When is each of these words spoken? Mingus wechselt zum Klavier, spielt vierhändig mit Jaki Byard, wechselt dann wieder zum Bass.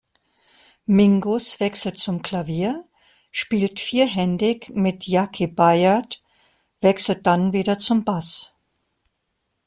Mingus 0.87 1.59
wechselt 1.59 1.99
zum 1.99 2.23
Klavier, 2.23 2.85
spielt 3.29 3.79
vierhändig 3.79 4.71
mit 4.73 5.05
Jaki 5.05 5.45
Byard, 5.45 6.23
wechselt 6.79 7.27
dann 7.27 7.53
wieder 7.53 7.77
zum 7.77 8.03
Bass. 8.03 8.55